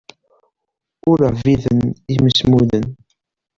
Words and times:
Ur 1.09 1.19
ɛbiden 1.31 1.79
imsemmuden. 2.13 2.85